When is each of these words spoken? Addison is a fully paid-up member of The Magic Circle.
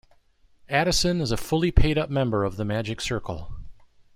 Addison 0.67 1.21
is 1.21 1.31
a 1.31 1.37
fully 1.37 1.69
paid-up 1.69 2.09
member 2.09 2.43
of 2.43 2.55
The 2.57 2.65
Magic 2.65 2.99
Circle. 2.99 3.51